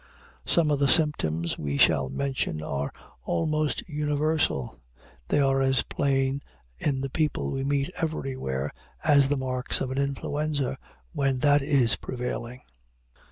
[0.47, 2.91] Some of the symptoms we shall mention are
[3.23, 4.79] almost universal;
[5.27, 6.41] they are as plain
[6.79, 8.71] in the people we meet everywhere
[9.03, 10.75] as the marks of an influenza,
[11.13, 12.61] when that is prevailing.